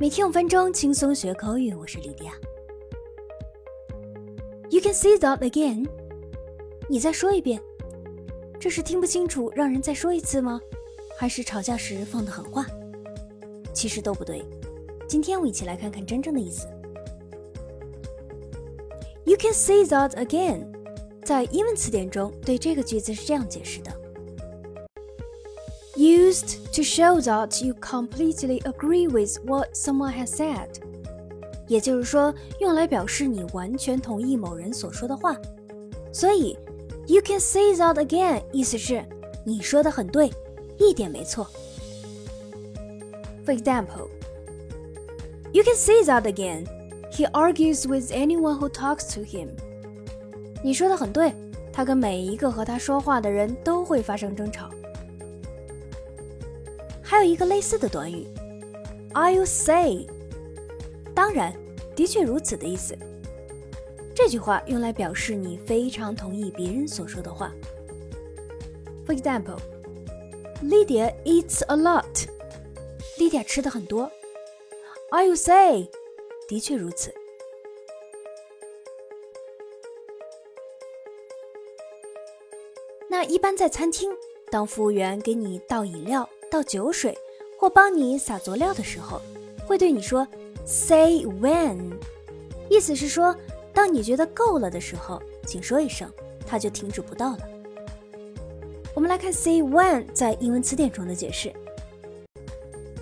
[0.00, 2.32] 每天五分钟轻松学口语，我是莉迪亚。
[4.70, 5.86] You can say that again。
[6.88, 7.60] 你再说一遍。
[8.58, 10.58] 这是听不清楚，让人再说一次吗？
[11.18, 12.64] 还是吵架时放的狠话？
[13.74, 14.42] 其实都不对。
[15.06, 16.66] 今天我一起来看看真正的意思。
[19.24, 20.64] You can say that again。
[21.26, 23.92] 在英文词典中，对这个句子是这样解释的。
[25.99, 30.67] used to show that you completely agree with what someone has said，
[31.67, 35.35] 也就是说，用来表示你完全同意某人所说的话。
[36.11, 36.57] 所以，
[37.07, 39.03] you can say that again，意思是
[39.43, 40.29] 你说的很对，
[40.77, 41.47] 一点没错。
[43.45, 46.65] For example，you can say that again.
[47.11, 49.49] He argues with anyone who talks to him.
[50.63, 51.33] 你说的很对，
[51.71, 54.69] 他跟每一个和他说话的人都会发生争吵。
[57.10, 58.24] 还有一个类似的短语
[59.14, 60.06] ，I'll say，
[61.12, 61.52] 当然，
[61.96, 62.96] 的确如此的意思。
[64.14, 67.52] 这句话用来表示你非常同意别人所说的话。
[69.08, 72.28] For example，Lydia eats a lot。
[73.18, 74.08] Lydia 吃的很多。
[75.10, 75.88] I'll say，
[76.46, 77.12] 的确如此。
[83.08, 84.12] 那一般在餐厅，
[84.48, 86.30] 当服务员给你倒饮料。
[86.50, 87.16] 倒酒水
[87.58, 89.22] 或帮你撒佐料的时候，
[89.66, 90.26] 会对你说
[90.64, 91.78] “say when”，
[92.68, 93.34] 意思是说，
[93.72, 96.10] 当你觉得够了的时候，请说一声，
[96.46, 97.38] 它就停止不到了。
[98.94, 101.52] 我们来看 “say when” 在英文词典中的解释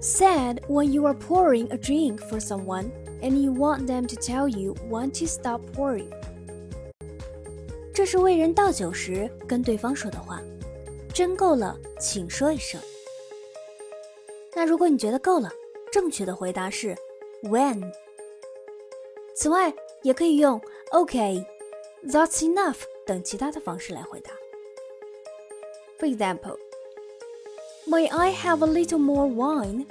[0.00, 2.86] ：said when you are pouring a drink for someone
[3.20, 6.06] and you want them to tell you when to stop pouring。
[7.92, 10.40] 这是为人倒酒时跟对方说的话。
[11.12, 12.80] 真够了，请说一声。
[14.62, 15.50] 那如果你觉得够了，
[15.90, 16.94] 正确的回答是
[17.42, 17.92] when。
[19.34, 20.60] 此外，也可以用
[20.92, 21.44] OK、
[22.04, 24.30] That's enough 等其他的方式来回答。
[25.98, 26.58] For example,
[27.88, 29.84] May I have a little more wine？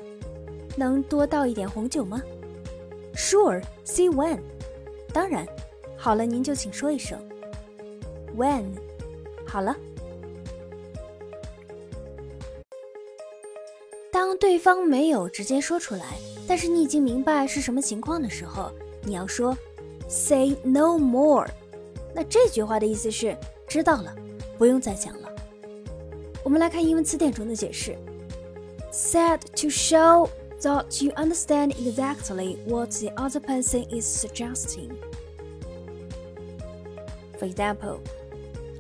[0.78, 2.22] 能多倒一点红酒吗
[3.13, 4.40] ？Sure, see when。
[5.12, 5.45] 当然，
[5.97, 7.19] 好了，您就请说一声
[8.38, 8.63] when。
[9.45, 9.75] 好了。
[14.20, 18.70] 当对方没有直接说出来，但是你已经明白是什么情况的时候，
[19.03, 19.56] 你要说
[20.09, 21.47] “say no more”。
[22.14, 23.37] 那这句话的意思是
[23.69, 24.14] 知道了，
[24.56, 25.28] 不用再讲了。
[26.42, 27.97] 我们来看英文词典中的解释：
[28.92, 30.28] said to show
[30.62, 34.91] that you understand exactly what the other person is suggesting.
[37.38, 37.98] For example,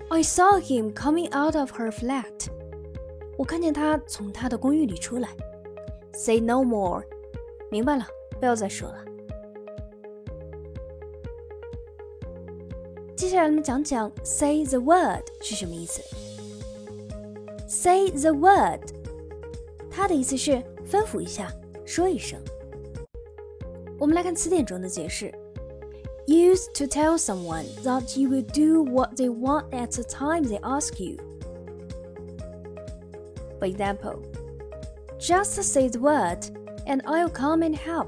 [0.08, 2.48] I saw him coming out of her flat.
[3.41, 5.27] 我看见他从他的公寓里出来。
[6.13, 7.03] Say no more，
[7.71, 8.05] 明白了，
[8.39, 9.03] 不要再说了。
[13.15, 16.03] 接下来我们讲讲 say the word 是什么意思。
[17.67, 18.81] Say the word，
[19.89, 21.51] 它的意思是吩咐一下，
[21.83, 22.39] 说一声。
[23.97, 25.33] 我们来看词典中的解释
[26.27, 31.03] ：Use to tell someone that you will do what they want at the time they ask
[31.03, 31.17] you。
[33.61, 34.19] For example,
[35.19, 36.39] just say the word
[36.87, 38.07] and I'll come and help.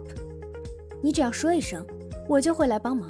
[1.01, 1.85] 你只要说一声，
[2.27, 3.07] 我就会来帮忙。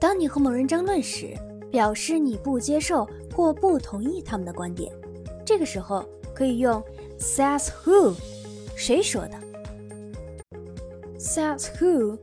[0.00, 1.36] 当你和某人争论时，
[1.70, 4.90] 表示你不接受或不同意他们的观点，
[5.44, 6.82] 这个时候可以用
[7.18, 8.14] says who，
[8.74, 9.36] 谁说的
[11.18, 12.16] ？says who，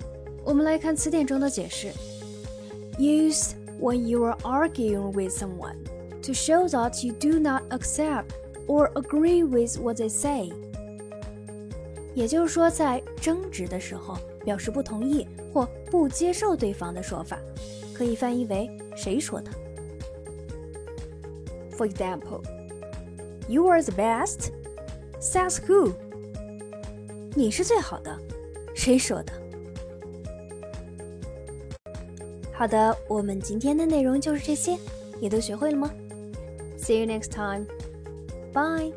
[0.44, 1.90] 我们来看词典中的解释
[2.97, 5.76] ：use when you are arguing with someone
[6.22, 8.32] to show that you do not accept
[8.66, 10.52] or agree with what they say。
[12.14, 17.38] 也就是说，在争执的时候表示不同意或不接受对方的说法，
[17.92, 19.50] 可以翻译为“谁说的”。
[21.76, 22.42] For example,
[23.48, 24.50] "You are the best."
[25.21, 25.92] Says who?
[27.34, 28.18] 你是最好的，
[28.74, 29.33] 谁说的？
[32.61, 34.78] 好的，我们今天的内容就是这些，
[35.19, 35.90] 你都学会了吗
[36.78, 37.66] ？See you next time.
[38.53, 38.93] Bye.